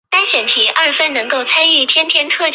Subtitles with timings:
[0.01, 0.01] 其中里杜湖是慈溪市最大的饮用
[1.45, 2.43] 水源水库。